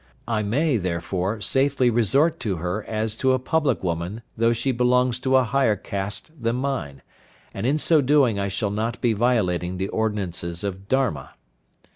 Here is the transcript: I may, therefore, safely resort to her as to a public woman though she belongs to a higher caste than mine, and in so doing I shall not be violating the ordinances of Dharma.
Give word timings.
I 0.27 0.41
may, 0.41 0.77
therefore, 0.77 1.41
safely 1.41 1.91
resort 1.91 2.39
to 2.39 2.55
her 2.55 2.83
as 2.85 3.13
to 3.17 3.33
a 3.33 3.37
public 3.37 3.83
woman 3.83 4.23
though 4.35 4.51
she 4.51 4.71
belongs 4.71 5.19
to 5.19 5.35
a 5.35 5.43
higher 5.43 5.75
caste 5.75 6.31
than 6.41 6.55
mine, 6.55 7.03
and 7.53 7.67
in 7.67 7.77
so 7.77 8.01
doing 8.01 8.39
I 8.39 8.47
shall 8.47 8.71
not 8.71 8.99
be 8.99 9.13
violating 9.13 9.77
the 9.77 9.89
ordinances 9.89 10.63
of 10.63 10.87
Dharma. 10.87 11.35